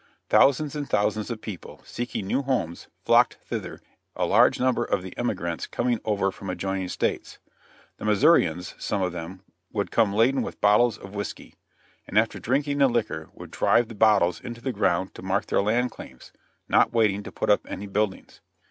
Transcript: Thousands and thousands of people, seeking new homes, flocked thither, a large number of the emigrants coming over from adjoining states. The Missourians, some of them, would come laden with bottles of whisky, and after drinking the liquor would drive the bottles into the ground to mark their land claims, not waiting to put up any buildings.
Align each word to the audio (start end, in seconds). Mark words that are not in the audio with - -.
Thousands 0.29 0.75
and 0.75 0.89
thousands 0.89 1.29
of 1.29 1.41
people, 1.41 1.79
seeking 1.85 2.25
new 2.25 2.41
homes, 2.41 2.87
flocked 3.05 3.35
thither, 3.35 3.79
a 4.15 4.25
large 4.25 4.59
number 4.59 4.83
of 4.83 5.03
the 5.03 5.15
emigrants 5.15 5.67
coming 5.67 5.99
over 6.03 6.31
from 6.31 6.49
adjoining 6.49 6.87
states. 6.89 7.37
The 7.97 8.05
Missourians, 8.05 8.73
some 8.79 9.03
of 9.03 9.11
them, 9.11 9.43
would 9.71 9.91
come 9.91 10.11
laden 10.11 10.41
with 10.41 10.59
bottles 10.59 10.97
of 10.97 11.13
whisky, 11.13 11.53
and 12.07 12.17
after 12.17 12.39
drinking 12.39 12.79
the 12.79 12.87
liquor 12.87 13.29
would 13.35 13.51
drive 13.51 13.89
the 13.89 13.93
bottles 13.93 14.41
into 14.41 14.59
the 14.59 14.73
ground 14.73 15.13
to 15.13 15.21
mark 15.21 15.45
their 15.45 15.61
land 15.61 15.91
claims, 15.91 16.31
not 16.67 16.91
waiting 16.91 17.21
to 17.21 17.31
put 17.31 17.51
up 17.51 17.61
any 17.69 17.85
buildings. 17.85 18.41